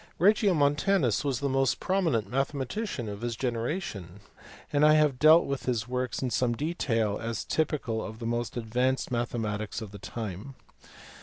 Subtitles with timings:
[0.17, 4.21] Regiomontanus was the most prominent mathematician of his generation
[4.73, 8.57] and I have dealt with his works in some detail as typical of the most
[8.57, 10.55] advanced mathematics of the time.